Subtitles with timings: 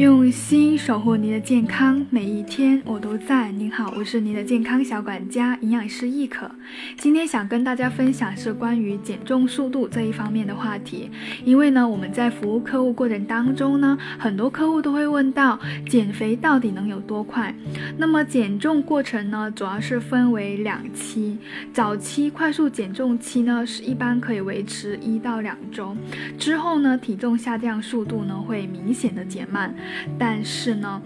[0.00, 3.52] 用心守护您的健康，每一天我都在。
[3.52, 6.50] 您好，我是您的健康小管家，营养师易可。
[6.96, 11.10] 今天想跟大家分享是关于减重速度这一方面的话题。
[11.44, 17.54] 因为呢，我们在服务客户过程当中呢，很多客户都会问到减肥到底能有多快？
[17.98, 21.36] 那么减重过程呢，主要是分为两期。
[21.74, 25.94] 早期快速减重期呢，是一般可以维持一到两周，
[26.38, 29.74] 之后呢，体重下降速度呢会明显的减慢。
[30.18, 31.00] 但是呢，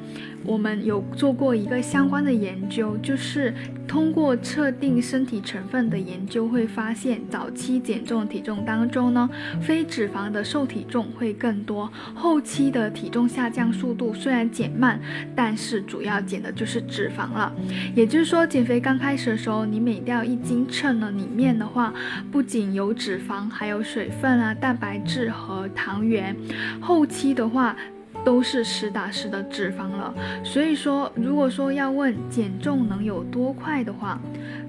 [0.45, 3.55] 我们有做过一个相关的研究，就是
[3.87, 9.29] 通过测定身体成分的研究，会发现早期减重体重当中呢，
[9.61, 11.91] 非脂肪的瘦体重会更多。
[12.15, 15.01] 后期的体重下降速度虽然减慢，
[15.35, 17.53] 但是主要减的就是脂肪了。
[17.95, 21.93] 也就是说，减肥刚开始的时候，你每掉一斤秤呢，里面的话
[22.33, 26.35] 不仅有脂肪，还有水分啊、蛋白质和糖原。
[26.81, 27.77] 后期的话，
[28.25, 34.19] 都是实打实的脂肪了，所以说，如果说要问减重能有多快的话，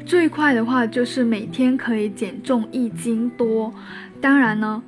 [0.06, 3.74] 最快的话就是每天可以减重一斤多。
[4.20, 4.84] 当然呢，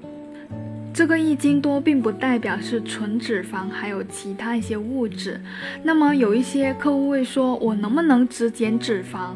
[0.93, 5.39] 这个一斤多并不代表是纯脂肪，还有其他一些物质。
[5.83, 9.35] 那么有一些客户会说，我能不能只减脂肪？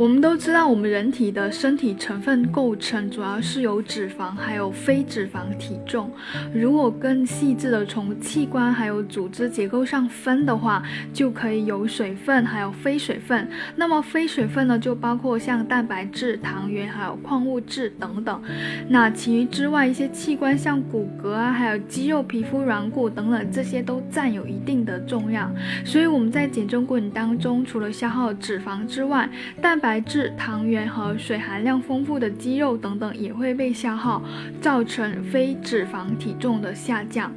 [0.00, 6.10] 我们都知道，我们人体的身体成分构成主要是由脂肪还有非脂肪体重。
[6.54, 13.46] 如果更细致的从器官还有组织结构上分的话，就可以有水分还有非水分。
[13.76, 18.42] 那么非水分呢，就包括像蛋白质、糖原还有矿物质等等。
[18.88, 25.54] 那其余之外，一些器官像骨骼啊，还有肌肉、皮肤、软骨等等，这些都占有一定的重量。
[25.84, 29.28] 所以我们在减重过程当中，除了消耗脂肪之外，
[29.60, 29.89] 蛋白。
[29.90, 34.22] 来自、糖原和水含量丰富的肌肉等等也会被消耗，
[34.60, 37.32] 造成非脂肪体重的下降。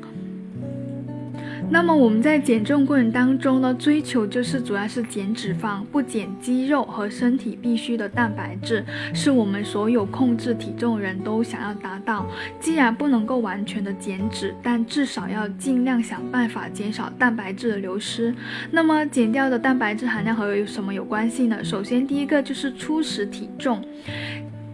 [1.69, 12.27] 那么我们在减重过程当中呢，追求就是主要是减脂肪，不减肌肉和身体必需的蛋白质，是我们所有控制体重人都想要达到。
[12.59, 18.33] 既然不能够完全的减脂，但至少要尽量想办法减少蛋白质的流失。
[18.69, 21.63] 那么减掉的蛋白质含量和有什么有关系呢？
[21.63, 23.83] 首先第一个就是初始体重。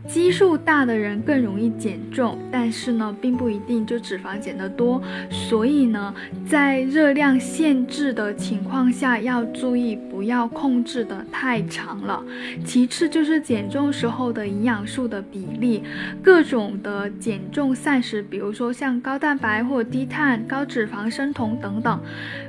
[0.09, 4.99] 基数大的人更容易减重，但是呢，并不一定就脂肪减得多。
[5.29, 6.11] 所以呢，
[6.47, 12.23] 在热量限制的情况下，要注意不要控制的太长了。
[12.65, 15.81] 其次就是减重时候的营养素的比例，
[16.21, 21.99] 各种的减重膳食，比如说像高蛋白或低碳、高脂肪、生酮等等，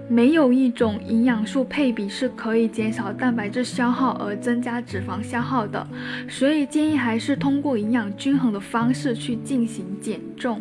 [0.08, 5.86] 没有一种营养素配比是可以减少蛋白质消耗而增加脂肪消耗的。
[6.28, 7.36] 所以建议还是。
[7.40, 10.60] 通过营养均衡的方式去进行减重。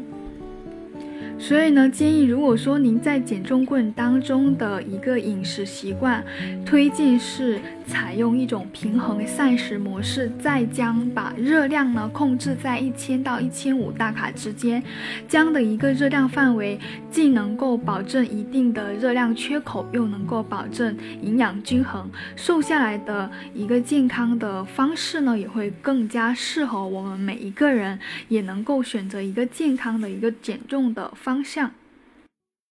[1.39, 6.23] 所以呢，建议如果说您在减重过程当中的一个饮食习惯，
[6.65, 7.57] 推荐是
[7.89, 14.81] 采用一种平衡膳食模式，再将把热量呢控制在一千到一千五大卡之间，
[15.27, 16.79] 这样的一个热量范围，
[17.09, 31.43] 既能够保证一定的热量缺口，又能够保证营养均衡，瘦下来的一个健康的方式呢，也会更加适合我们每一个人，也能够选择一个健康的一个减重的方。
[31.43, 31.71] 向。